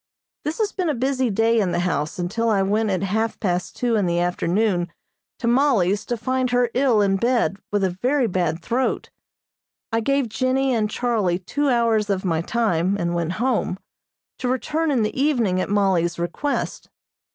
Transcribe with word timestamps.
This 0.43 0.57
has 0.57 0.71
been 0.71 0.89
a 0.89 0.95
busy 0.95 1.29
day 1.29 1.59
in 1.59 1.73
the 1.73 1.81
house 1.81 2.17
until 2.17 2.49
I 2.49 2.63
went 2.63 2.89
at 2.89 3.03
half 3.03 3.39
past 3.39 3.75
two 3.75 3.95
in 3.95 4.07
the 4.07 4.19
afternoon 4.19 4.91
to 5.37 5.45
Mollie's 5.47 6.07
to 6.07 6.17
find 6.17 6.49
her 6.49 6.71
ill 6.73 7.03
in 7.03 7.17
bed 7.17 7.57
with 7.71 7.83
a 7.83 7.91
very 8.01 8.25
bad 8.25 8.63
throat. 8.63 9.11
I 9.91 9.99
gave 9.99 10.27
Jennie 10.27 10.73
and 10.73 10.89
Charlie 10.89 11.37
two 11.37 11.69
hours 11.69 12.09
of 12.09 12.25
my 12.25 12.41
time, 12.41 12.97
and 12.97 13.13
went 13.13 13.33
home, 13.33 13.77
to 14.39 14.47
return 14.47 14.89
in 14.89 15.03
the 15.03 15.21
evening 15.21 15.61
at 15.61 15.69
Mollie's 15.69 16.17
request. 16.17 16.89